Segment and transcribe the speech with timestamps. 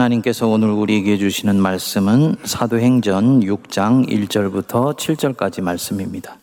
[0.00, 6.38] 하나님께서 오늘 우리에게 주시는 말씀은 사도행전 6장 1절부터 7절까지 말씀입니다.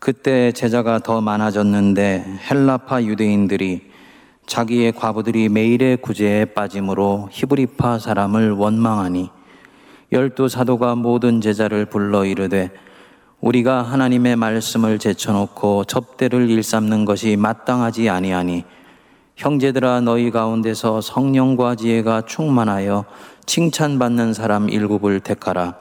[0.00, 3.90] 그때 제자가 더 많아졌는데 헬라파 유대인들이
[4.46, 9.28] 자기의 과부들이 매일의 구제에 빠짐으로 히브리파 사람을 원망하니
[10.10, 12.70] 열두 사도가 모든 제자를 불러 이르되
[13.40, 18.64] 우리가 하나님의 말씀을 제쳐놓고 접대를 일삼는 것이 마땅하지 아니하니
[19.36, 23.04] 형제들아 너희 가운데서 성령과 지혜가 충만하여
[23.46, 25.74] 칭찬받는 사람 일곱을 택하라.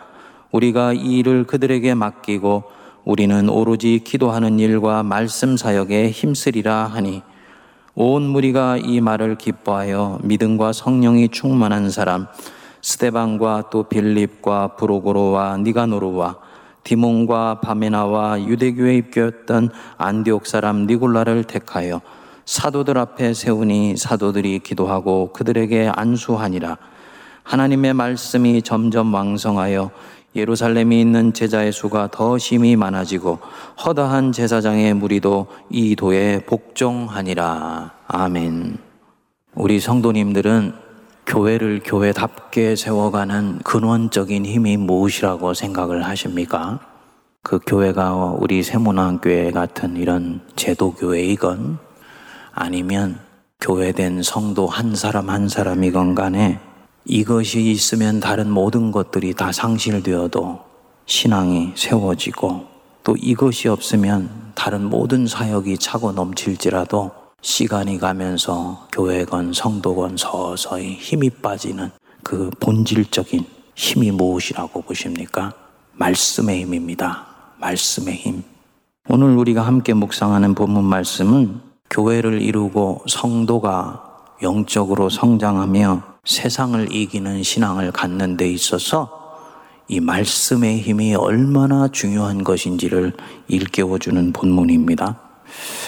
[0.51, 2.63] 우리가 이 일을 그들에게 맡기고
[3.05, 7.21] 우리는 오로지 기도하는 일과 말씀 사역에 힘쓰리라 하니
[7.95, 12.25] 온 무리가 이 말을 기뻐하여 믿음과 성령이 충만한 사람
[12.81, 16.37] 스테반과 또 빌립과 브로고로와 니가노르와
[16.83, 22.01] 디몬과 바메나와 유대교에 입교했던 안디옥 사람 니골라를 택하여
[22.45, 26.77] 사도들 앞에 세우니 사도들이 기도하고 그들에게 안수하니라.
[27.43, 29.91] 하나님의 말씀이 점점 왕성하여
[30.35, 33.39] 예루살렘에 있는 제자의 수가 더 심히 많아지고
[33.85, 37.91] 허다한 제사장의 무리도 이 도에 복종하니라.
[38.07, 38.77] 아멘.
[39.55, 40.73] 우리 성도님들은
[41.25, 46.79] 교회를 교회답게 세워가는 근원적인 힘이 무엇이라고 생각을 하십니까?
[47.43, 51.77] 그 교회가 우리 세문안교회 같은 이런 제도교회이건
[52.53, 53.19] 아니면
[53.59, 56.59] 교회된 성도 한 사람 한 사람이건 간에
[57.05, 60.59] 이것이 있으면 다른 모든 것들이 다 상실되어도
[61.05, 62.65] 신앙이 세워지고
[63.03, 71.91] 또 이것이 없으면 다른 모든 사역이 차고 넘칠지라도 시간이 가면서 교회건 성도건 서서히 힘이 빠지는
[72.23, 75.51] 그 본질적인 힘이 무엇이라고 보십니까?
[75.93, 77.25] 말씀의 힘입니다.
[77.59, 78.43] 말씀의 힘.
[79.09, 84.03] 오늘 우리가 함께 묵상하는 본문 말씀은 교회를 이루고 성도가
[84.41, 89.21] 영적으로 성장하며 세상을 이기는 신앙을 갖는 데 있어서
[89.87, 93.13] 이 말씀의 힘이 얼마나 중요한 것인지를
[93.47, 95.19] 일깨워주는 본문입니다.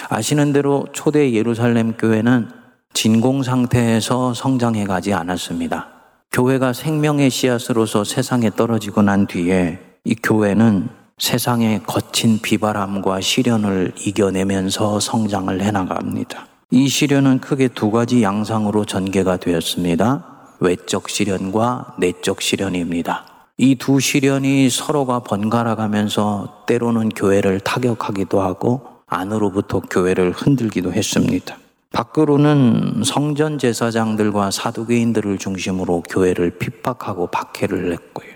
[0.08, 2.50] 아시는 대로 초대 예루살렘 교회는
[2.92, 5.88] 진공 상태에서 성장해 가지 않았습니다.
[6.30, 10.88] 교회가 생명의 씨앗으로서 세상에 떨어지고 난 뒤에 이 교회는
[11.18, 16.46] 세상의 거친 비바람과 시련을 이겨내면서 성장을 해나갑니다.
[16.70, 20.24] 이 시련은 크게 두 가지 양상으로 전개가 되었습니다.
[20.60, 23.24] 외적 시련과 내적 시련입니다.
[23.56, 31.56] 이 두 시련이 서로가 번갈아 가면서 때로는 교회를 타격하기도 하고 안으로부터 교회를 흔들기도 했습니다.
[31.92, 38.28] 밖으로는 성전 제사장들과 사두개인들을 중심으로 교회를 핍박하고 박해를 했고요.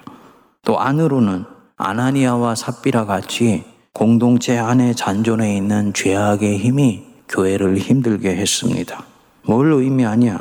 [0.64, 1.44] 또 안으로는
[1.82, 3.64] 아나니아와 삽비라 같이
[3.94, 9.02] 공동체 안에 잔존해 있는 죄악의 힘이 교회를 힘들게 했습니다.
[9.46, 10.38] 뭘 의미하냐?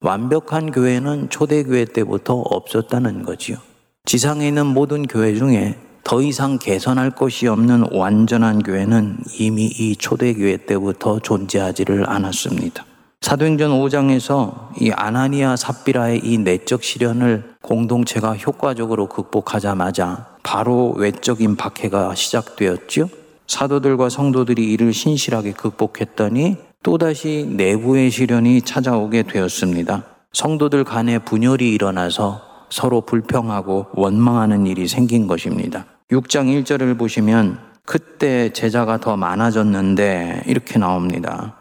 [0.00, 3.56] 완벽한 교회는 초대교회 때부터 없었다는 거지요.
[4.04, 10.58] 지상에 있는 모든 교회 중에 더 이상 개선할 것이 없는 완전한 교회는 이미 이 초대교회
[10.66, 12.84] 때부터 존재하지를 않았습니다.
[13.26, 23.08] 사도행전 5장에서 이 아나니아 삽비라의 이 내적 시련을 공동체가 효과적으로 극복하자마자 바로 외적인 박해가 시작되었죠.
[23.48, 30.04] 사도들과 성도들이 이를 신실하게 극복했더니 또다시 내부의 시련이 찾아오게 되었습니다.
[30.32, 35.86] 성도들 간에 분열이 일어나서 서로 불평하고 원망하는 일이 생긴 것입니다.
[36.12, 41.56] 6장 1절을 보시면 그때 제자가 더 많아졌는데 이렇게 나옵니다.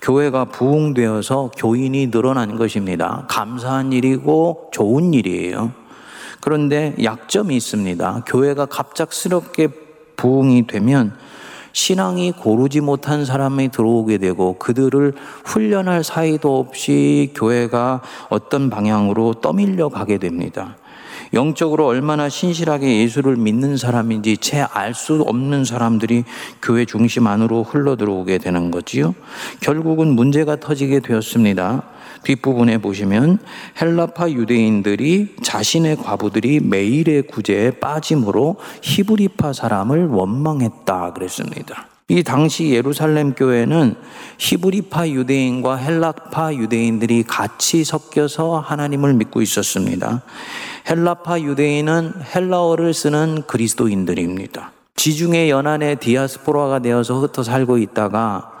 [0.00, 3.26] 교회가 부흥되어서 교인이 늘어난 것입니다.
[3.28, 5.72] 감사한 일이고 좋은 일이에요.
[6.40, 8.24] 그런데 약점이 있습니다.
[8.26, 9.68] 교회가 갑작스럽게
[10.16, 11.14] 부흥이 되면
[11.72, 20.18] 신앙이 고르지 못한 사람이 들어오게 되고 그들을 훈련할 사이도 없이 교회가 어떤 방향으로 떠밀려 가게
[20.18, 20.76] 됩니다.
[21.34, 26.24] 영적으로 얼마나 신실하게 예수를 믿는 사람인지 채 알 수 없는 사람들이
[26.60, 29.14] 교회 중심 안으로 흘러 들어오게 되는 거지요.
[29.60, 31.82] 결국은 문제가 터지게 되었습니다.
[32.24, 33.38] 뒷부분에 보시면
[33.80, 41.88] 헬라파 유대인들이 자신의 과부들이 매일의 구제에 빠짐으로 히브리파 사람을 원망했다 그랬습니다.
[42.08, 43.94] 이 당시 예루살렘 교회는
[44.38, 50.22] 히브리파 유대인과 헬라파 유대인들이 같이 섞여서 하나님을 믿고 있었습니다.
[50.88, 54.72] 헬라파 유대인은 헬라어를 쓰는 그리스도인들입니다.
[54.96, 58.52] 지중해 연안의 디아스포라가 되어서 흩어 살고 있다가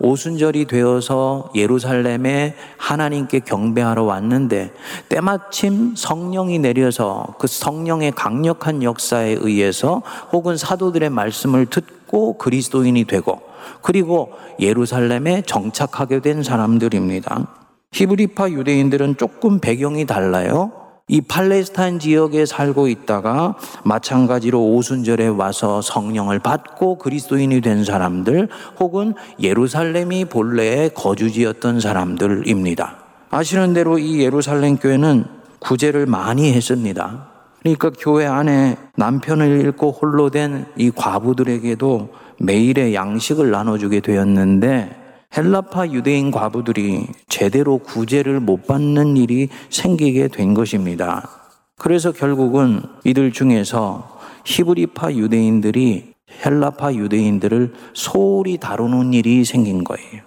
[0.00, 4.72] 오순절이 되어서 예루살렘에 하나님께 경배하러 왔는데
[5.08, 13.40] 때마침 성령이 내려서 그 성령의 강력한 역사에 의해서 혹은 사도들의 말씀을 듣고 그리스도인이 되고
[13.82, 17.46] 그리고 예루살렘에 정착하게 된 사람들입니다.
[17.92, 20.72] 히브리파 유대인들은 조금 배경이 달라요.
[21.06, 28.48] 이 팔레스타인 지역에 살고 있다가 마찬가지로 오순절에 와서 성령을 받고 그리스도인이 된 사람들
[28.80, 32.96] 혹은 예루살렘이 본래의 거주지였던 사람들입니다.
[33.30, 35.26] 아시는 대로 이 예루살렘 교회는
[35.58, 37.28] 구제를 많이 했습니다.
[37.60, 42.08] 그러니까 교회 안에 남편을 잃고 홀로 된 이 과부들에게도
[42.38, 45.03] 매일의 양식을 나눠주게 되었는데
[45.36, 51.28] 헬라파 유대인 과부들이 제대로 구제를 못 받는 일이 생기게 된 것입니다.
[51.76, 56.14] 그래서 결국은 이들 중에서 히브리파 유대인들이
[56.44, 60.22] 헬라파 유대인들을 소홀히 다루는 일이 생긴 거예요.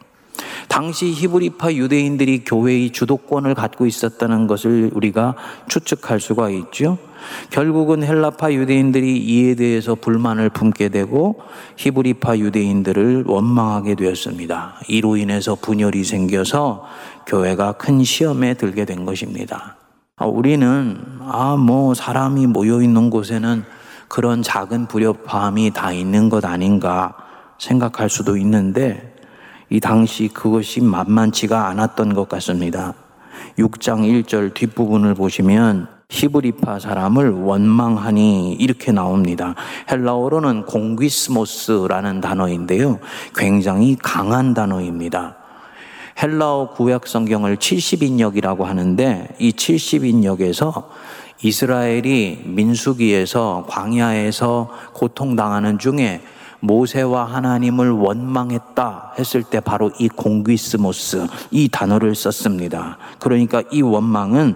[0.67, 5.35] 당시 히브리파 유대인들이 교회의 주도권을 갖고 있었다는 것을 우리가
[5.69, 6.97] 추측할 수가 있죠.
[7.49, 11.39] 결국은 헬라파 유대인들이 이에 대해서 불만을 품게 되고
[11.77, 14.81] 히브리파 유대인들을 원망하게 되었습니다.
[14.87, 16.85] 이로 인해서 분열이 생겨서
[17.25, 19.77] 교회가 큰 시험에 들게 된 것입니다.
[20.15, 23.63] 아, 우리는 아 뭐 사람이 모여 있는 곳에는
[24.07, 27.15] 그런 작은 불협화음이 다 있는 것 아닌가
[27.57, 29.16] 생각할 수도 있는데
[29.69, 32.93] 이 당시 그것이 만만치가 않았던 것 같습니다.
[33.59, 39.55] 6장 1절 뒷부분을 보시면 히브리파 사람을 원망하니 이렇게 나옵니다.
[39.91, 42.99] 헬라어로는 공귀스모스라는 단어인데요.
[43.35, 45.35] 굉장히 강한 단어입니다.
[46.21, 50.85] 헬라어 구약 성경을 70인역이라고 하는데 이 70인역에서
[51.43, 56.21] 이스라엘이 민수기에서 광야에서 고통당하는 중에
[56.59, 62.98] 모세와 하나님을 원망했다 했을 때 바로 이 공귀스모스 이 단어를 썼습니다.
[63.19, 64.56] 그러니까 이 원망은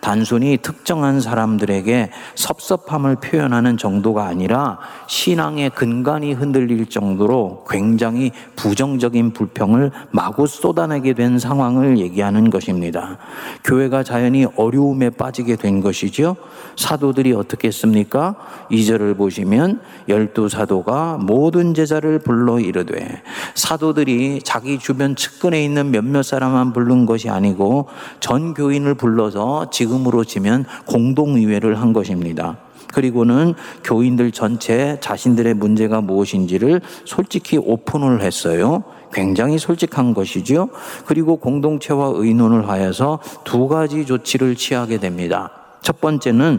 [0.00, 10.46] 단순히 특정한 사람들에게 섭섭함을 표현하는 정도가 아니라 신앙의 근간이 흔들릴 정도로 굉장히 부정적인 불평을 마구
[10.46, 13.18] 쏟아내게 된 상황을 얘기하는 것입니다.
[13.64, 16.36] 교회가 자연히 어려움에 빠지게 된 것이죠.
[16.76, 18.36] 사도들이 어떻게 했습니까?
[18.70, 23.22] 2절을 보시면 열두 사도가 모든 제자를 불러 이르되
[23.54, 27.88] 사도들이 자기 주변 측근에 있는 몇몇 사람만 부른 것이 아니고
[28.20, 32.58] 전 교인을 불러서 지금 지금으로 치면 공동의회를 한 것입니다.
[32.92, 33.54] 그리고는
[33.84, 38.82] 교인들 전체 자신들의 문제가 무엇인지를 솔직히 오픈을 했어요.
[39.12, 40.68] 굉장히 솔직한 것이죠.
[41.06, 45.50] 그리고 공동체와 의논을 하여서 두 가지 조치를 취하게 됩니다.
[45.82, 46.58] 첫 번째는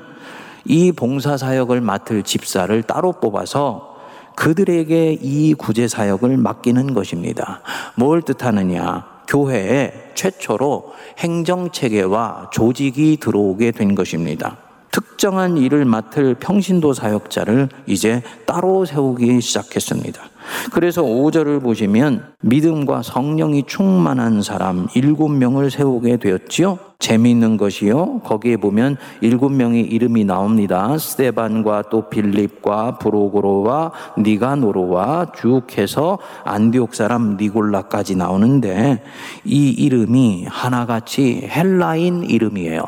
[0.65, 3.90] 이 봉사 사역을 맡을 집사를 따로 뽑아서
[4.35, 7.61] 그들에게 이 구제 사역을 맡기는 것입니다.
[7.95, 9.05] 뭘 뜻하느냐?
[9.27, 14.57] 교회에 최초로 행정 체계와 조직이 들어오게 된 것입니다.
[14.91, 20.30] 특정한 일을 맡을 평신도 사역자를 이제 따로 세우기 시작했습니다.
[20.71, 26.79] 그래서 5절을 보시면 믿음과 성령이 충만한 사람 7명을 세우게 되었지요.
[26.99, 28.19] 재미있는 것이요.
[28.19, 30.97] 거기에 보면 7명의 이름이 나옵니다.
[30.97, 39.03] 스테반과 또 빌립과 브로고로와 니가노로와 쭉 해서 안디옥 사람 니골라까지 나오는데
[39.43, 42.83] 이 이름이 하나같이 헬라인 이름이에요.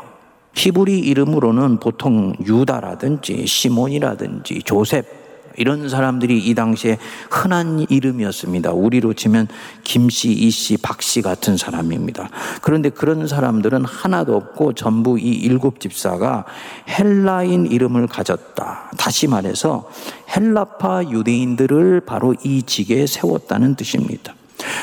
[0.56, 5.23] 히브리 이름으로는 보통 유다라든지 시몬이라든지 조셉
[5.58, 6.98] 이런 사람들이 이 당시에
[7.30, 8.72] 흔한 이름이었습니다.
[8.72, 9.48] 우리로 치면
[9.84, 12.30] 김씨, 이씨, 박씨 같은 사람입니다.
[12.62, 16.46] 그런데 그런 사람들은 하나도 없고 전부 이 일곱 집사가
[16.90, 18.92] 헬라인 이름을 가졌다.
[18.98, 19.90] 다시 말해서
[20.36, 24.34] 헬라파 유대인들을 바로 이 직에 세웠다는 뜻입니다.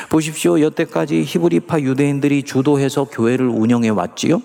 [0.09, 0.59] 보십시오.
[0.61, 4.41] 여태까지 히브리파 유대인들이 주도해서 교회를 운영해 왔지요.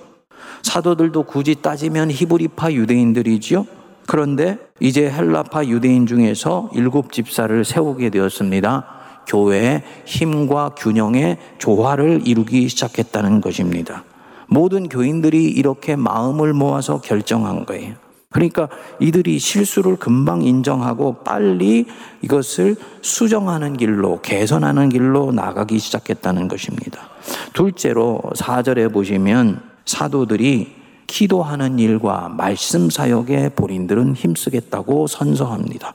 [0.62, 3.66] 사도들도 굳이 따지면 히브리파 유대인들이지요.
[4.06, 8.86] 그런데 이제 헬라파 유대인 중에서 일곱 집사를 세우게 되었습니다.
[9.26, 14.04] 교회의 힘과 균형의 조화를 이루기 시작했다는 것입니다.
[14.46, 17.94] 모든 교인들이 이렇게 마음을 모아서 결정한 거예요.
[18.30, 18.68] 그러니까
[19.00, 21.86] 이들이 실수를 금방 인정하고 빨리
[22.20, 27.08] 이것을 수정하는 길로, 개선하는 길로 나가기 시작했다는 것입니다.
[27.54, 30.75] 둘째로 4절에 보시면 사도들이
[31.06, 35.94] 기도하는 일과 말씀 사역에 본인들은 힘쓰겠다고 선서합니다.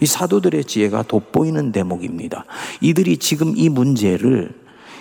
[0.00, 2.44] 이 사도들의 지혜가 돋보이는 대목입니다.
[2.80, 4.54] 이들이 지금 이 문제를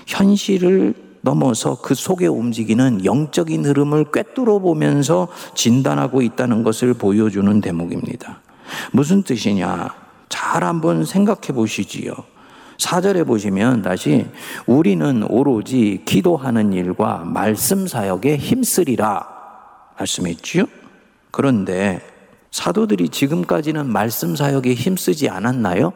[0.06, 8.42] 현실을 넘어서 그 속에 움직이는 영적인 흐름을 꿰뚫어 보면서 진단하고 있다는 것을 보여주는 대목입니다.
[8.92, 9.90] 무슨 뜻이냐?
[10.30, 12.14] 잘 한번 생각해 보시지요.
[12.78, 14.28] 4절에 보시면 다시
[14.66, 19.28] 우리는 오로지 기도하는 일과 말씀 사역에 힘쓰리라
[19.98, 20.66] 말씀했지요.
[21.32, 22.02] 그런데
[22.52, 25.94] 사도들이 지금까지는 말씀 사역에 힘쓰지 않았나요?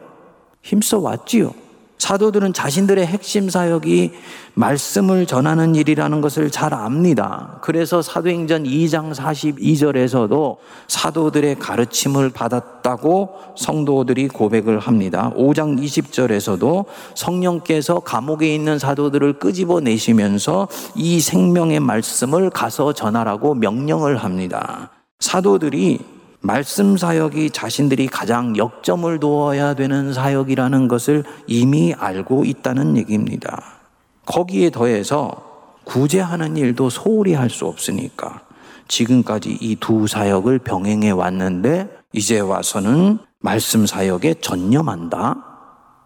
[0.62, 1.54] 힘써 왔지요.
[1.98, 4.10] 사도들은 자신들의 핵심 사역이
[4.54, 7.58] 말씀을 전하는 일이라는 것을 잘 압니다.
[7.62, 10.56] 그래서 사도행전 2장 42절에서도
[10.88, 15.32] 사도들의 가르침을 받았다고 성도들이 고백을 합니다.
[15.36, 16.84] 5장 20절에서도
[17.14, 24.90] 성령께서 감옥에 있는 사도들을 끄집어 내시면서 이 생명의 말씀을 가서 전하라고 명령을 합니다.
[25.20, 26.00] 사도들이
[26.44, 33.62] 말씀 사역이 자신들이 가장 역점을 두어야 되는 사역이라는 것을 이미 알고 있다는 얘기입니다.
[34.26, 35.30] 거기에 더해서
[35.84, 38.40] 구제하는 일도 소홀히 할 수 없으니까
[38.88, 45.36] 지금까지 이 두 사역을 병행해 왔는데 이제 와서는 말씀 사역에 전념한다?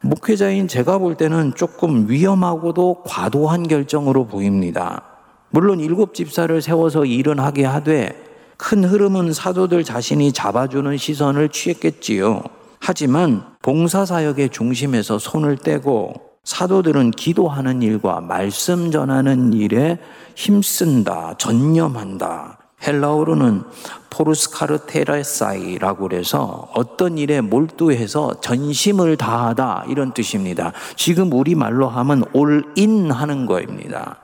[0.02, 5.02] 목회자인 제가 볼 때는 조금 위험하고도 과도한 결정으로 보입니다.
[5.50, 8.25] 물론 일곱 집사를 세워서 일은 하게 하되
[8.56, 12.42] 큰 흐름은 사도들 자신이 잡아주는 시선을 취했겠지요.
[12.80, 19.98] 하지만 봉사사역의 중심에서 손을 떼고 사도들은 기도하는 일과 말씀 전하는 일에
[20.36, 22.58] 힘쓴다, 전념한다.
[22.86, 23.64] 헬라어로는
[24.10, 30.72] 포르스카르테라사이라고 그래서 어떤 일에 몰두해서 전심을 다하다 이런 뜻입니다.
[30.94, 34.18] 지금 우리 말로 하면 올인 하는 거입니다.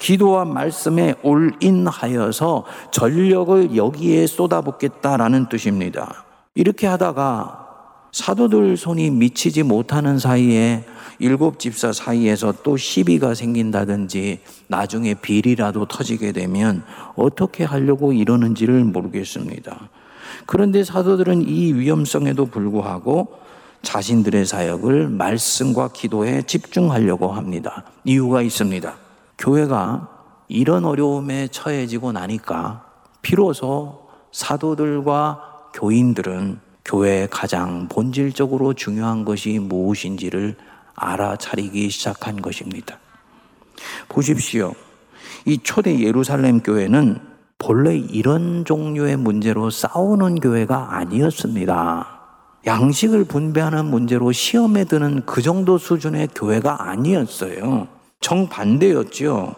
[0.00, 6.24] 기도와 말씀에 올인하여서 전력을 여기에 쏟아붓겠다라는 뜻입니다.
[6.54, 7.68] 이렇게 하다가
[8.10, 10.84] 사도들 손이 미치지 못하는 사이에
[11.20, 16.82] 일곱 집사 사이에서 또 시비가 생긴다든지 나중에 비리라도 터지게 되면
[17.14, 19.90] 어떻게 하려고 이러는지를 모르겠습니다.
[20.46, 23.38] 그런데 사도들은 이 위험성에도 불구하고
[23.82, 27.84] 자신들의 사역을 말씀과 기도에 집중하려고 합니다.
[28.04, 28.94] 이유가 있습니다.
[29.40, 30.08] 교회가
[30.48, 32.84] 이런 어려움에 처해지고 나니까
[33.22, 40.56] 비로소 사도들과 교인들은 교회의 가장 본질적으로 중요한 것이 무엇인지를
[40.94, 42.98] 알아차리기 시작한 것입니다.
[44.08, 44.74] 보십시오.
[45.46, 47.18] 이 초대 예루살렘 교회는
[47.58, 52.20] 본래 이런 종류의 문제로 싸우는 교회가 아니었습니다.
[52.66, 57.99] 양식을 분배하는 문제로 시험에 드는 그 정도 수준의 교회가 아니었어요.
[58.20, 59.54] 정반대였지요.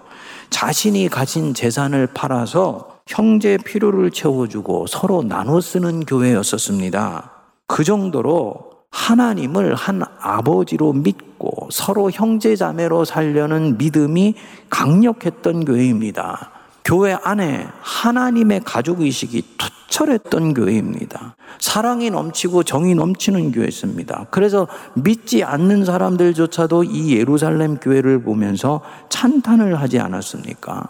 [0.50, 7.31] 자신이 가진 재산을 팔아서 형제 필요를 채워주고 서로 나눠 쓰는 교회였었습니다.
[7.66, 14.35] 그 정도로 하나님을 한 아버지로 믿고 서로 형제 자매로 살려는 믿음이
[14.69, 16.50] 강력했던 교회입니다.
[16.85, 21.37] 교회 안에 하나님의 가족의식이 투철했던 교회입니다.
[21.59, 24.27] 사랑이 넘치고 정이 넘치는 교회였습니다.
[24.31, 30.89] 그래서 믿지 않는 사람들조차도 이 예루살렘 교회를 보면서 찬탄을 하지 않았습니까?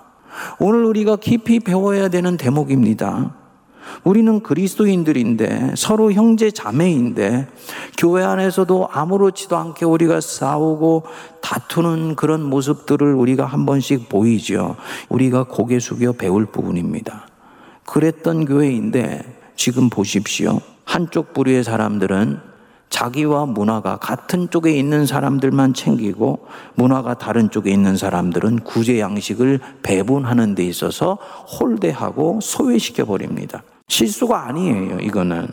[0.58, 3.41] 오늘 우리가 깊이 배워야 되는 대목입니다.
[4.04, 7.48] 우리는 그리스도인들인데 서로 형제 자매인데
[7.98, 11.04] 교회 안에서도 아무렇지도 않게 우리가 싸우고
[11.40, 14.76] 다투는 그런 모습들을 우리가 한 번씩 보이죠.
[15.08, 17.26] 우리가 고개 숙여 배울 부분입니다.
[17.84, 19.22] 그랬던 교회인데
[19.56, 20.60] 지금 보십시오.
[20.84, 22.52] 한쪽 부류의 사람들은
[22.92, 30.54] 자기와 문화가 같은 쪽에 있는 사람들만 챙기고 문화가 다른 쪽에 있는 사람들은 구제 양식을 배분하는
[30.54, 31.14] 데 있어서
[31.58, 33.62] 홀대하고 소외시켜 버립니다.
[33.88, 35.48] 실수가 아니에요, 이거는.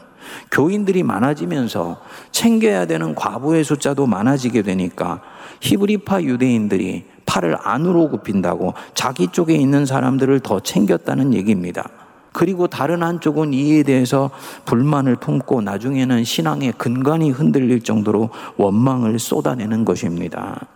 [0.52, 5.22] 교인들이 많아지면서 챙겨야 되는 과부의 숫자도 많아지게 되니까
[5.62, 11.90] 히브리파 유대인들이 팔을 안으로 굽힌다고 자기 쪽에 있는 사람들을 더 챙겼다는 얘기입니다.
[12.32, 14.30] 그리고 다른 한쪽은 이에 대해서
[14.66, 20.68] 불만을 품고 나중에는 신앙의 근간이 흔들릴 정도로 원망을 쏟아내는 것입니다.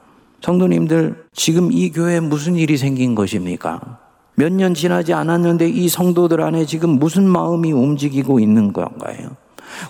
[0.42, 4.03] 성도님들, 지금 이 교회에 무슨 일이 생긴 것입니까?
[4.36, 9.32] 몇 년 지나지 않았는데 이 성도들 안에 지금 무슨 마음이 움직이고 있는 건가요?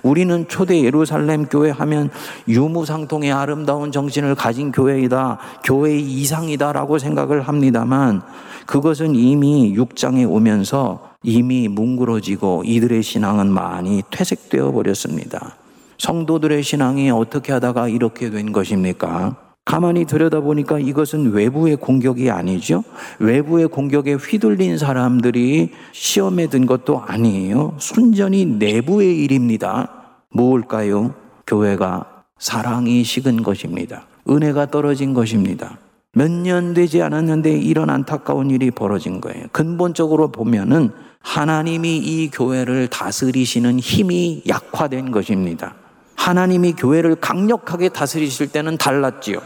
[0.01, 2.09] 우리는 초대 예루살렘 교회 하면
[2.47, 8.21] 유무상통의 아름다운 정신을 가진 교회이다, 교회의 이상이다라고 생각을 합니다만
[8.65, 15.55] 그것은 이미 6장에 오면서 이미 뭉그러지고 이들의 신앙은 많이 퇴색되어 버렸습니다.
[15.97, 19.35] 성도들의 신앙이 어떻게 하다가 이렇게 된 것입니까?
[19.65, 22.83] 가만히 들여다보니까 이것은 외부의 공격이 아니죠.
[23.19, 27.75] 외부의 공격에 휘둘린 사람들이 시험에 든 것도 아니에요.
[27.79, 29.89] 순전히 내부의 일입니다.
[30.29, 31.13] 무엇일까요?
[31.47, 34.05] 교회가 사랑이 식은 것입니다.
[34.29, 35.77] 은혜가 떨어진 것입니다.
[36.15, 39.45] 몇 년 되지 않았는데 이런 안타까운 일이 벌어진 거예요.
[39.51, 40.91] 근본적으로 보면은
[41.21, 45.73] 하나님이 이 교회를 다스리시는 힘이 약화된 것입니다.
[46.15, 49.39] 하나님이 교회를 강력하게 다스리실 때는 달랐지요.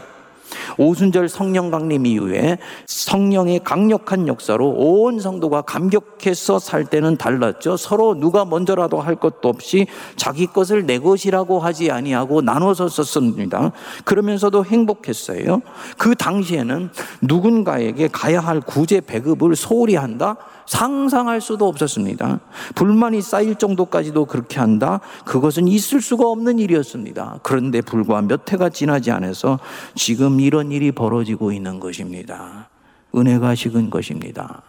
[0.76, 7.76] 오순절 성령 강림 이후에 성령의 강력한 역사로 온 성도가 감격해서 살 때는 달랐죠.
[7.76, 13.72] 서로 누가 먼저라도 할 것도 없이 자기 것을 내 것이라고 하지 아니하고 나눠서 썼습니다.
[14.04, 15.62] 그러면서도 행복했어요.
[15.96, 16.90] 그 당시에는
[17.22, 20.36] 누군가에게 가야 할 구제 배급을 소홀히 한다?
[20.66, 22.40] 상상할 수도 없었습니다.
[22.74, 25.00] 불만이 쌓일 정도까지도 그렇게 한다?
[25.24, 27.40] 그것은 있을 수가 없는 일이었습니다.
[27.42, 29.58] 그런데 불과 몇 해가 지나지 않아서
[29.94, 32.68] 지금 이런 일이 벌어지고 있는 것입니다.
[33.14, 34.62] 은혜가 식은 것입니다.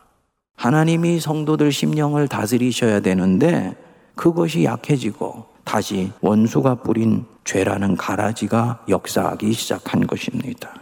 [0.56, 3.76] 하나님이 성도들 심령을 다스리셔야 되는데
[4.16, 10.74] 그것이 약해지고 다시 원수가 뿌린 죄라는 가라지가 역사하기 시작한 것입니다.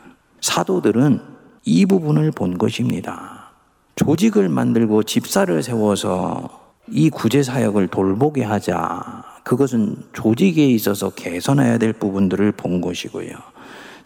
[0.41, 1.21] 사도들은
[1.65, 3.51] 이 부분을 본 것입니다.
[3.95, 6.49] 조직을 만들고 집사를 세워서
[6.89, 9.23] 이 구제 사역을 돌보게 하자.
[9.43, 13.29] 그것은 조직에 있어서 개선해야 될 부분들을 본 것이고요.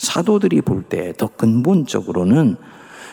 [0.01, 2.57] 사도들이 볼 때 더 근본적으로는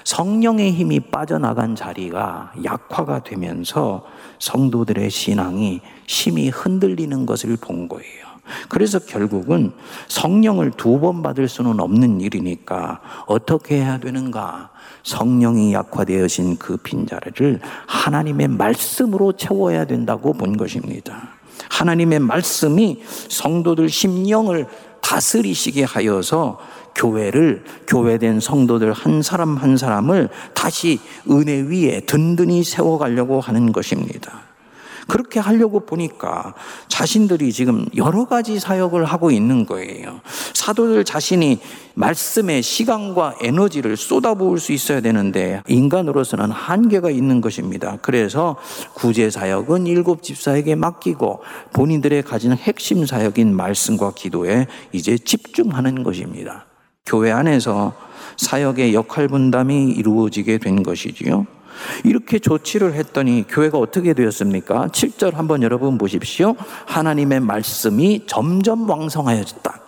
[0.04, 4.06] 성령의 힘이 빠져나간 자리가 약화가 되면서
[4.38, 8.26] 성도들의 신앙이 심히 흔들리는 것을 본 거예요.
[8.70, 9.72] 그래서 결국은
[10.08, 14.70] 성령을 두 번 받을 수는 없는 일이니까 어떻게 해야 되는가?
[15.02, 21.34] 성령이 약화되어진 그 빈자리를 하나님의 말씀으로 채워야 된다고 본 것입니다.
[21.68, 24.66] 하나님의 말씀이 성도들 심령을
[25.02, 26.58] 다스리시게 하여서
[26.98, 31.00] 교회를 교회된 성도들 한 사람 한 사람을 다시
[31.30, 34.48] 은혜 위에 든든히 세워가려고 하는 것입니다.
[35.08, 36.54] 그렇게 하려고 보니까
[36.88, 40.20] 자신들이 지금 여러 가지 사역을 하고 있는 거예요.
[40.52, 41.60] 사도들 자신이
[41.94, 47.96] 말씀에 시간과 에너지를 쏟아부을 수 있어야 되는데 인간으로서는 한계가 있는 것입니다.
[48.02, 48.56] 그래서
[48.94, 56.67] 구제 사역은 일곱 집사에게 맡기고 본인들의 가진 핵심 사역인 말씀과 기도에 이제 집중하는 것입니다.
[57.08, 57.94] 교회 안에서
[58.36, 61.46] 사역의 역할 분담이 이루어지게 된 것이지요.
[62.04, 64.88] 이렇게 조치를 했더니 교회가 어떻게 되었습니까?
[64.88, 66.54] 7절 한번 여러분 보십시오.
[66.86, 69.80] 하나님의 말씀이 점점 왕성하여졌다.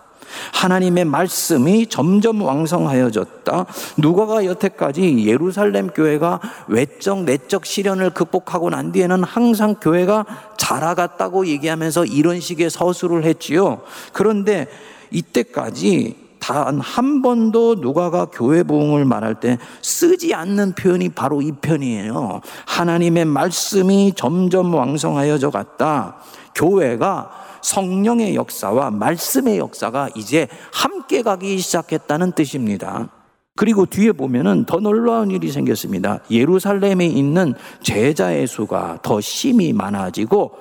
[0.54, 3.66] 하나님의 말씀이 점점 왕성하여졌다.
[3.98, 10.24] 누가가 여태까지 예루살렘 교회가 외적 내적 시련을 극복하고 난 뒤에는 항상 교회가
[10.56, 13.82] 자라갔다고 얘기하면서 이런 식의 서술을 했지요.
[14.12, 14.68] 그런데
[15.10, 22.40] 이때까지 단 한 번도 누가가 교회 부흥을 말할 때 쓰지 않는 표현이 바로 이 편이에요.
[22.66, 26.16] 하나님의 말씀이 점점 왕성하여져 갔다.
[26.54, 27.30] 교회가
[27.62, 33.08] 성령의 역사와 말씀의 역사가 이제 함께 가기 시작했다는 뜻입니다.
[33.56, 36.20] 그리고 뒤에 보면은 더 놀라운 일이 생겼습니다.
[36.30, 40.52] 예루살렘에 있는 제자의 수가 더 심히 많아지고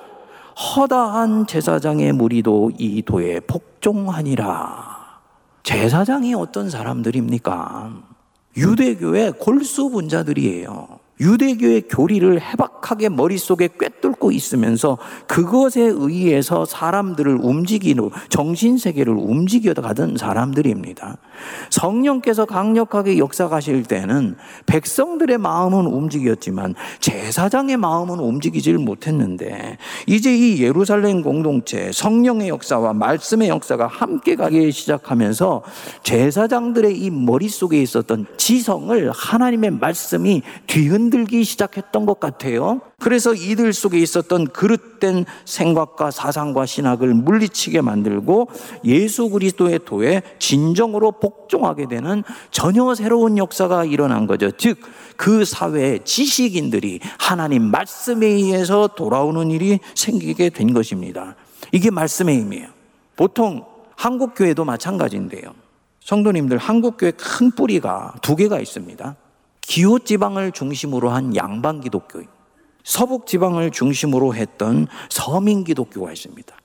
[0.76, 4.99] 허다한 제사장의 무리도 이 도에 복종하니라.
[5.62, 8.02] 제사장이 어떤 사람들입니까?
[8.56, 10.98] 유대교의 골수 분자들이에요.
[11.20, 21.18] 유대교의 교리를 해박하게 머릿속에 꿰뚫고 있으면서 그것에 의해서 사람들을 움직이는 정신세계를 움직여 가던 사람들입니다.
[21.70, 31.92] 성령께서 강력하게 역사가실 때는 백성들의 마음은 움직였지만 제사장의 마음은 움직이질 못했는데 이제 이 예루살렘 공동체
[31.92, 35.62] 성령의 역사와 말씀의 역사가 함께 가기 시작하면서
[36.02, 42.80] 제사장들의 이 머릿속에 있었던 지성을 하나님의 말씀이 뒤흔 흔들기 시작했던 것 같아요.
[43.00, 48.48] 그래서 이들 속에 있었던 그릇된 생각과 사상과 신학을 물리치게 만들고
[48.84, 54.50] 예수 그리스도의 도에 진정으로 복종하게 되는 전혀 새로운 역사가 일어난 거죠.
[54.52, 54.78] 즉,
[55.16, 61.34] 그 사회의 지식인들이 하나님 말씀에 의해서 돌아오는 일이 생기게 된 것입니다.
[61.72, 62.68] 이게 말씀의 힘이에요.
[63.16, 63.64] 보통
[63.96, 65.52] 한국교회도 마찬가지인데요.
[66.00, 69.16] 성도님들, 한국교회 큰 뿌리가 두 개가 있습니다.
[69.70, 72.24] 기호 지방을 중심으로 한 양반 기독교,
[72.82, 76.56] 서북 지방을 중심으로 했던 서민 기독교가 있습니다.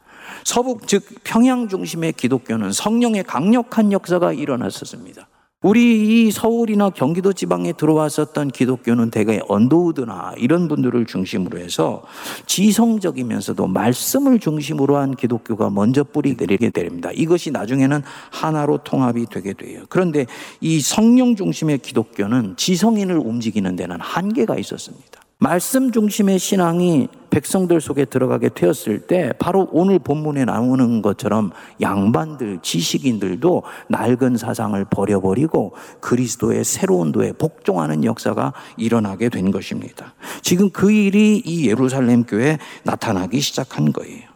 [0.44, 5.28] 서북 즉 평양 중심의 기독교는 성령의 강력한 역사가 일어났었습니다.
[5.65, 12.04] 우리 이 서울이나 경기도 지방에 들어왔었던 기독교는 대개 언더우드나 이런 분들을 중심으로 해서
[12.45, 17.10] 지성적이면서도 말씀을 중심으로 한 기독교가 먼저 뿌리 내리게 됩니다.
[17.15, 19.82] 이것이 나중에는 하나로 통합이 되게 돼요.
[19.89, 20.28] 그런데
[20.62, 25.25] 이 성령 중심의 기독교는 지성인을 움직이는 데는 한계가 있었습니다.
[25.38, 33.63] 말씀 중심의 신앙이 백성들 속에 들어가게 되었을 때 바로 오늘 본문에 나오는 것처럼 양반들, 지식인들도
[33.89, 40.13] 낡은 사상을 버려버리고 그리스도의 새로운 도에 복종하는 역사가 일어나게 된 것입니다.
[40.41, 44.30] 지금 그 일이 이 예루살렘 교회에 나타나기 시작한 거예요.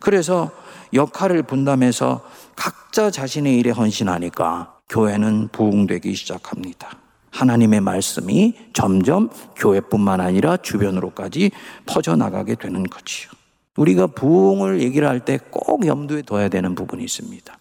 [0.00, 0.50] 그래서
[0.94, 2.22] 역할을 분담해서
[2.56, 7.01] 각자 자신의 일에 헌신하니까 교회는 부흥되기 시작합니다.
[7.32, 11.50] 하나님의 말씀이 점점 교회뿐만 아니라 주변으로까지
[11.86, 13.30] 퍼져나가게 되는 거지요.
[13.76, 17.58] 우리가 부흥을 얘기를 할 때 꼭 염두에 둬야 되는 부분이 있습니다.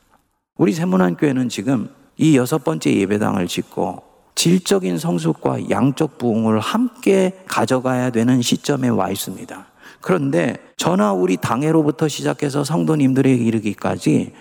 [0.57, 4.03] 우리 세문안교회는 지금 이 여섯 번째 예배당을 짓고
[4.35, 9.65] 질적인 성숙과 양적 부흥을 함께 가져가야 되는 시점에 와 있습니다.
[10.01, 14.33] 그런데 저나 우리 당회로부터 시작해서 성도님들에게 이르기까지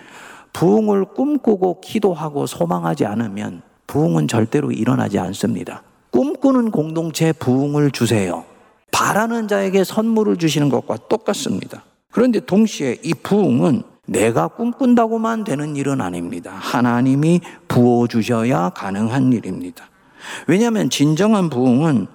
[0.53, 5.83] 부흥을 꿈꾸고 기도하고 소망하지 않으면 부흥은 절대로 일어나지 않습니다.
[6.11, 8.45] 꿈꾸는 공동체 부흥을 주세요.
[8.89, 11.83] 바라는 자에게 선물을 주시는 것과 똑같습니다.
[12.09, 16.53] 그런데 동시에 이 부흥은 내가 꿈꾼다고만 되는 일은 아닙니다.
[16.53, 19.89] 하나님이 부어 주셔야 가능한 일입니다.
[20.47, 22.07] 왜냐하면 진정한 부흥은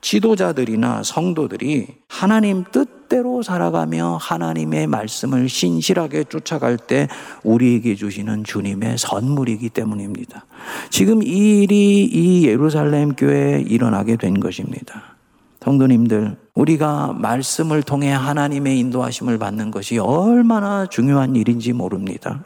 [0.00, 7.08] 지도자들이나 성도들이 하나님 뜻 대로 살아가며 하나님의 말씀을 신실하게 쫓아갈 때
[7.44, 10.46] 우리에게 주시는 주님의 선물이기 때문입니다.
[10.88, 15.16] 지금 이 일이 이 예루살렘 교회에 일어나게 된 것입니다.
[15.60, 22.44] 성도님들, 우리가 말씀을 통해 하나님의 인도하심을 받는 것이 얼마나 중요한 일인지 모릅니다.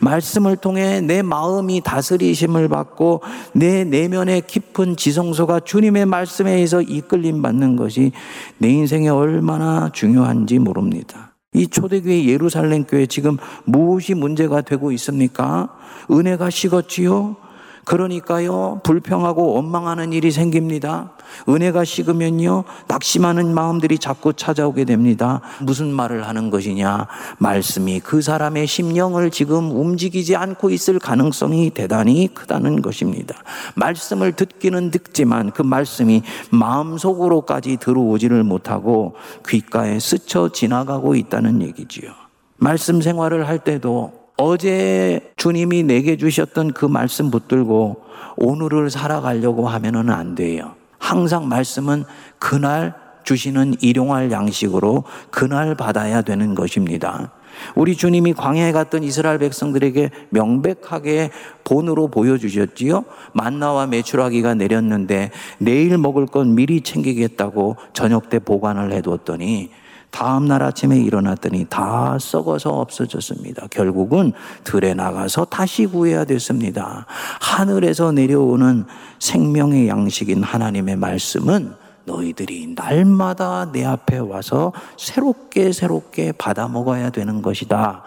[0.00, 3.22] 말씀을 통해 내 마음이 다스리심을 받고
[3.52, 8.12] 내 내면의 깊은 지성소가 주님의 말씀에 의해서 이끌림 받는 것이
[8.58, 11.34] 내 인생에 얼마나 중요한지 모릅니다.
[11.54, 15.74] 이 초대교회 예루살렘 교회 지금 무엇이 문제가 되고 있습니까?
[16.10, 17.45] 은혜가 식었지요?
[17.86, 21.12] 그러니까요, 불평하고 원망하는 일이 생깁니다.
[21.48, 25.40] 은혜가 식으면요, 낙심하는 마음들이 자꾸 찾아오게 됩니다.
[25.60, 27.06] 무슨 말을 하는 것이냐?
[27.38, 33.36] 말씀이 그 사람의 심령을 지금 움직이지 않고 있을 가능성이 대단히 크다는 것입니다.
[33.76, 39.14] 말씀을 듣기는 듣지만 그 말씀이 마음속으로까지 들어오지를 못하고
[39.48, 42.10] 귓가에 스쳐 지나가고 있다는 얘기지요.
[42.56, 48.04] 말씀 생활을 할 때도 어제 주님이 내게 주셨던 그 말씀 붙들고
[48.36, 50.74] 오늘을 살아가려고 하면은 안 돼요.
[50.98, 52.04] 항상 말씀은
[52.38, 52.94] 그날
[53.24, 57.32] 주시는 일용할 양식으로 그날 받아야 되는 것입니다.
[57.74, 61.30] 우리 주님이 광야에 갔던 이스라엘 백성들에게 명백하게
[61.64, 63.04] 본으로 보여주셨지요.
[63.32, 69.70] 만나와 메추라기가 내렸는데 내일 먹을 건 미리 챙기겠다고 저녁 때 보관을 해두었더니
[70.16, 73.66] 다음 날 아침에 일어났더니 다 썩어서 없어졌습니다.
[73.66, 74.32] 결국은
[74.64, 77.04] 들에 나가서 다시 구해야 됐습니다.
[77.38, 78.86] 하늘에서 내려오는
[79.18, 81.74] 생명의 양식인 하나님의 말씀은
[82.06, 88.02] 너희들이 날마다 내 앞에 와서 새롭게 새롭게 받아 먹어야 되는 것이다.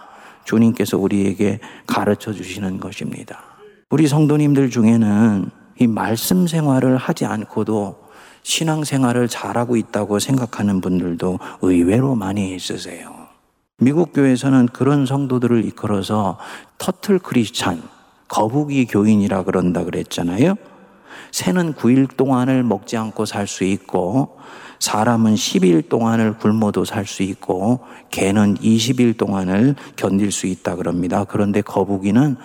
[0.46, 3.38] 주님께서 우리에게 가르쳐 주시는 것입니다.
[3.92, 8.09] 우리 성도님들 중에는 이 말씀 생활을 하지 않고도
[8.50, 13.14] 신앙생활을 잘하고 있다고 생각하는 분들도 의외로 많이 있으세요.
[13.78, 16.40] 미국 교회에서는 그런 성도들을 이끌어서
[16.80, 17.82] 터틀 크리스찬,
[18.28, 20.56] 거북이 교인이라 그런다 그랬잖아요.
[21.32, 24.38] 새는 9일 동안을 먹지 않고 살 수 있고,
[24.80, 31.24] 사람은 10일 동안을 굶어도 살 수 있고, 개는 20일 동안을 견딜 수 있다 그럽니다.
[31.24, 32.36] 그런데 거북이는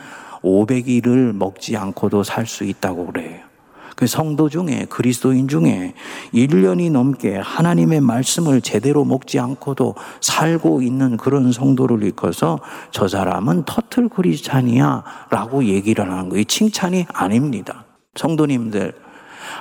[0.42, 3.53] 500일을 먹지 않고도 살 수 있다고 그래요.
[3.94, 5.94] 그 성도 중에 그리스도인 중에
[6.32, 14.08] 1년이 넘게 하나님의 말씀을 제대로 먹지 않고도 살고 있는 그런 성도를 일컬어서 저 사람은 터틀
[14.08, 16.44] 크리스찬이야 라고 얘기를 하는 거예요.
[16.44, 17.84] 칭찬이 아닙니다.
[18.16, 18.94] 성도님들,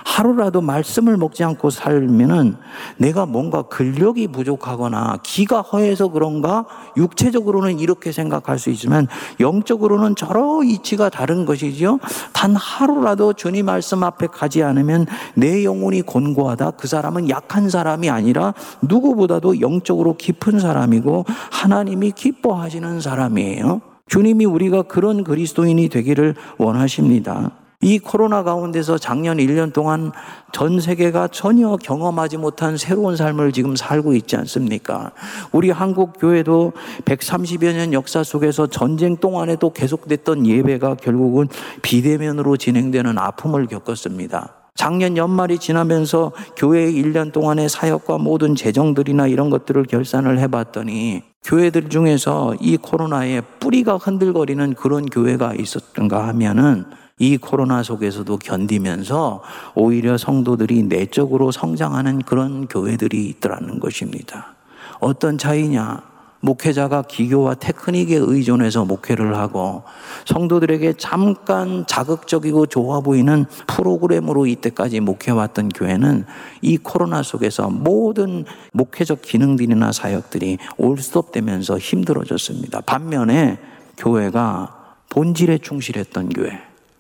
[0.06, 2.56] 하루라도 말씀을 먹지 않고 살면은
[2.98, 6.66] 내가 뭔가 근력이 부족하거나 기가 허해서 그런가
[6.98, 9.08] 육체적으로는 이렇게 생각할 수 있지만
[9.40, 12.00] 영적으로는 저러 이치가 다른 것이지요.
[12.34, 16.72] 단 하루라도 주님 말씀 앞에 가지 않으면 내 영혼이 곤고하다.
[16.72, 23.82] 그 사람은 약한 사람이 아니라 누구보다도 영적으로 깊은 사람이고 하나님이 기뻐하시는 사람이에요.
[24.08, 27.52] 주님이 우리가 그런 그리스도인이 되기를 원하십니다.
[27.84, 30.12] 이 코로나 가운데서 작년 1년 동안
[30.54, 35.12] 전 세계가 전혀 경험하지 못한 새로운 삶을 지금 살고 있지 않습니까?
[35.52, 36.72] 우리 한국 교회도
[37.04, 41.50] 130여 년 역사 속에서 전쟁 동안에도 계속됐던 예배가 결국은
[41.82, 44.54] 비대면으로 진행되는 아픔을 겪었습니다.
[44.76, 52.56] 작년 연말이 지나면서 교회의 1년 동안의 사역과 모든 재정들이나 이런 것들을 결산을 해봤더니 교회들 중에서
[52.60, 56.86] 이 코로나에 뿌리가 흔들거리는 그런 교회가 있었던가 하면은
[57.20, 59.42] 이 코로나 속에서도 견디면서
[59.76, 64.56] 오히려 성도들이 내적으로 성장하는 그런 교회들이 있더라는 것입니다.
[65.00, 66.14] 어떤 차이냐?
[66.44, 69.84] 목회자가 기교와 테크닉에 의존해서 목회를 하고
[70.26, 76.26] 성도들에게 잠깐 자극적이고 좋아 보이는 프로그램으로 이때까지 목회왔던 교회는
[76.62, 82.82] 이 코로나 속에서 모든 목회적 기능들이나 사역들이 올스톱되면서 힘들어졌습니다.
[82.82, 83.58] 반면에
[83.96, 86.60] 교회가 본질에 충실했던 교회,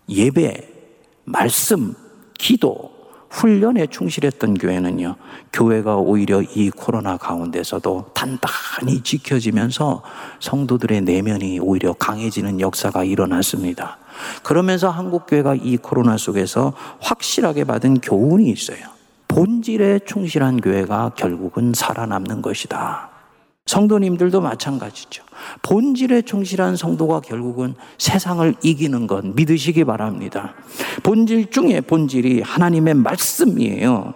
[0.10, 0.70] 예배,
[1.26, 1.96] 말씀,
[2.38, 2.92] 기도,
[3.30, 5.16] 훈련에 충실했던 교회는요,
[5.52, 10.04] 교회가 오히려 이 코로나 가운데서도 단단히 지켜지면서
[10.40, 13.98] 성도들의 내면이 오히려 강해지는 역사가 일어났습니다.
[14.44, 18.94] 그러면서 한국교회가 이 코로나 속에서 확실하게 받은 교훈이 있어요.
[19.28, 23.13] 본질에 충실한 교회가 결국은 살아남는 것이다.
[23.66, 25.24] 성도님들도 마찬가지죠.
[25.62, 30.54] 본질에 충실한 성도가 결국은 세상을 이기는 것 믿으시기 바랍니다.
[31.04, 34.14] 본질 중에 본질이 하나님의 말씀이에요.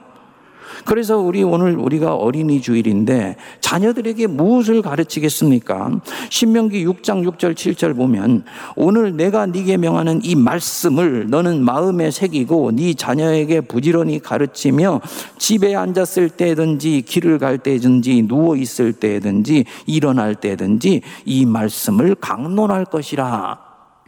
[0.86, 6.02] 그래서 우리 오늘 우리가 어린이 주일인데 자녀들에게 무엇을 가르치겠습니까?
[6.30, 8.44] 신명기 6장 6절 7절 보면
[8.76, 15.02] 오늘 내가 네게 명하는 이 말씀을 너는 마음에 새기고 네 자녀에게 부지런히 가르치며
[15.38, 23.60] 집에 앉았을 때든지 길을 갈 때든지 누워 있을 때든지 일어날 때든지 이 말씀을 강론할 것이라.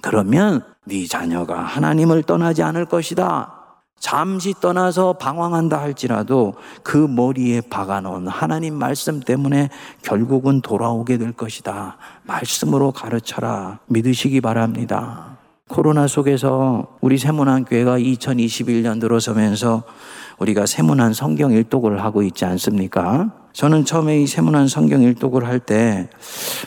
[0.02, 3.59] 그러면 네 자녀가 하나님을 떠나지 않을 것이다.
[4.00, 9.70] 잠시 떠나서 방황한다 할지라도 그 머리에 박아놓은 하나님 말씀 때문에
[10.02, 11.98] 결국은 돌아오게 될 것이다.
[12.24, 13.80] 말씀으로 가르쳐라.
[13.88, 15.38] 믿으시기 바랍니다.
[15.68, 19.84] 코로나 속에서 우리 세문안 교회가 2021년 들어서면서
[20.40, 23.32] 우리가 세문안 성경 일독을 하고 있지 않습니까?
[23.54, 26.10] 저는 처음에 이 세문안 성경 일독을 할 때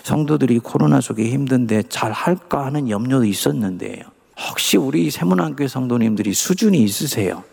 [0.02, 4.11] 성도들이 코로나 속에 힘든데 잘 할까 하는 염려도 있었는데요.
[4.50, 7.44] 혹시 우리 세문안교회 성도님들이 수준이 있으세요?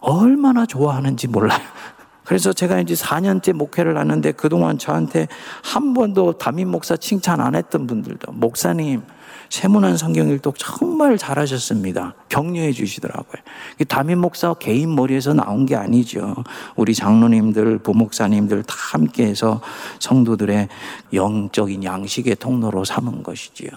[0.00, 1.60] 얼마나 좋아하는지 몰라요.
[2.24, 5.26] 그래서 제가 이제 4년째 목회를 하는데 그동안 저한테
[5.64, 9.02] 한 번도 담임 목사 칭찬 안 했던 분들도 목사님
[9.48, 12.14] 세문안 성경 일독 정말 잘하셨습니다.
[12.28, 13.42] 격려해 주시더라고요.
[13.88, 16.36] 담임 목사 개인 머리에서 나온 게 아니죠.
[16.76, 19.60] 우리 장로님들, 부목사님들 다 함께해서
[19.98, 20.68] 성도들의
[21.12, 23.70] 영적인 양식의 통로로 삼은 것이지요.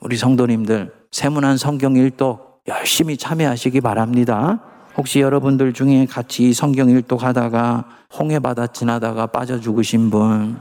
[0.00, 4.60] 우리 성도님들 세문안 성경 일독 열심히 참여하시기 바랍니다.
[4.96, 7.84] 혹시 여러분들 중에 같이 성경 일독 하다가
[8.18, 10.58] 홍해바다 지나다가 빠져 죽으신 분,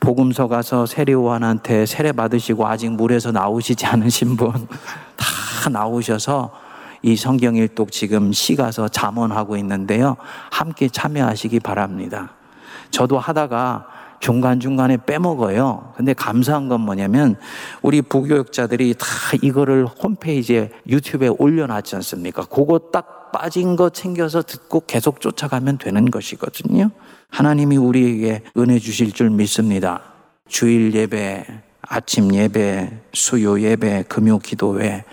[0.00, 4.52] 복음서 가서 세례요한한테 세례 받으시고 아직 물에서 나오시지 않으신 분,
[5.16, 6.52] 다 나오셔서
[7.02, 10.16] 이 성경 일독 지금 시 가서 잠원하고 있는데요.
[10.50, 12.30] 함께 참여하시기 바랍니다.
[12.90, 13.86] 저도 하다가
[14.20, 15.94] 중간중간에 빼먹어요.
[15.96, 17.36] 근데 감사한 건 뭐냐면
[17.82, 19.06] 우리 부교육자들이 다
[19.42, 22.44] 이거를 홈페이지에 유튜브에 올려놨지 않습니까?
[22.44, 26.90] 그거 딱 빠진 거 챙겨서 듣고 계속 쫓아가면 되는 것이거든요.
[27.30, 30.02] 하나님이 우리에게 은혜 주실 줄 믿습니다.
[30.48, 31.44] 주일 예배,
[31.82, 35.04] 아침 예배, 수요 예배, 금요 기도회,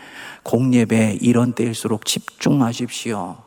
[0.43, 3.37] 공예배 이런 때일수록 집중하십시오.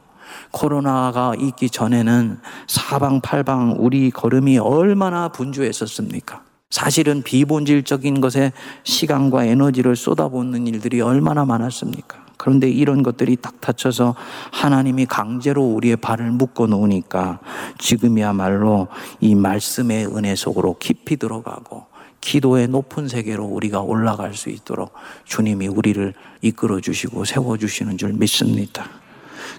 [0.51, 6.43] 코로나가 있기 전에는 사방팔방 우리 걸음이 얼마나 분주했었습니까?
[6.71, 8.53] 사실은 비본질적인 것에
[8.85, 12.29] 시간과 에너지를 쏟아붓는 일들이 얼마나 많았습니까?
[12.37, 14.15] 그런데 이런 것들이 딱 닫혀서
[14.53, 17.41] 하나님이 강제로 우리의 발을 묶어 놓으니까
[17.79, 18.89] 지금이야말로
[19.21, 21.87] 이 말씀의 은혜 속으로 깊이 들어가고
[22.21, 24.93] 기도의 높은 세계로 우리가 올라갈 수 있도록
[25.25, 28.89] 주님이 우리를 이끌어 주시고 세워 주시는 줄 믿습니다.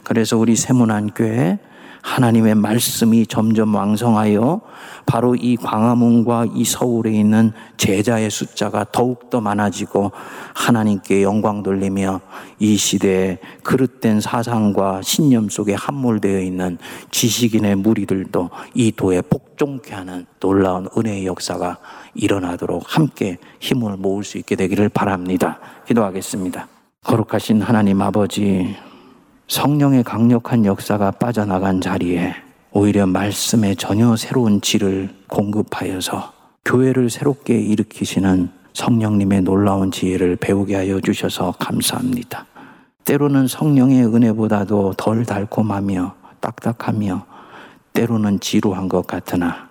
[0.03, 1.59] 그래서 우리 세문안 교회
[2.01, 4.61] 하나님의 말씀이 점점 왕성하여
[5.05, 10.11] 바로 이 광화문과 이 서울에 있는 제자의 숫자가 더욱더 많아지고
[10.53, 12.21] 하나님께 영광 돌리며
[12.59, 16.77] 이 시대에 그릇된 사상과 신념 속에 함몰되어 있는
[17.11, 21.79] 지식인의 무리들도 이 도에 복종케 하는 놀라운 은혜의 역사가
[22.13, 25.59] 일어나도록 함께 힘을 모을 수 있게 되기를 바랍니다.
[25.87, 26.67] 기도하겠습니다.
[27.03, 28.75] 거룩하신 하나님 아버지,
[29.49, 32.35] 성령의 강력한 역사가 빠져나간 자리에
[32.71, 36.33] 오히려 말씀에 전혀 새로운 질을 공급하여서
[36.65, 42.45] 교회를 새롭게 일으키시는 성령님의 놀라운 지혜를 배우게 하여 주셔서 감사합니다.
[43.05, 47.25] 때로는 성령의 은혜보다도 덜 달콤하며 딱딱하며
[47.93, 49.67] 때로는 지루한 것 같으나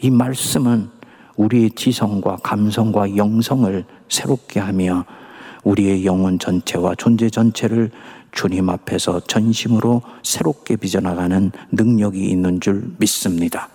[0.00, 0.88] 이 말씀은
[1.36, 5.04] 우리의 지성과 감성과 영성을 새롭게 하며
[5.64, 7.90] 우리의 영혼 전체와 존재 전체를
[8.38, 13.68] 주님 앞에서 전심으로 새롭게 빚어나가는 능력이 있는 줄 믿습니다.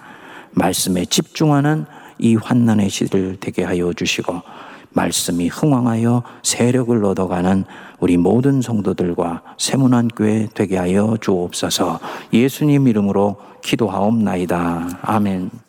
[0.52, 1.84] 말씀에 집중하는
[2.17, 4.41] 이 환난의 시를 되게 하여 주시고
[4.91, 7.65] 말씀이 흥왕하여 세력을 얻어가는
[7.99, 11.99] 우리 모든 성도들과 세문안 교회 되게 하여 주옵소서.
[12.32, 14.99] 예수님 이름으로 기도하옵나이다.
[15.02, 15.63] 아멘.